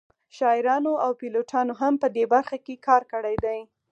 [0.37, 3.59] شاعرانو او پیلوټانو هم په دې برخه کې کار کړی دی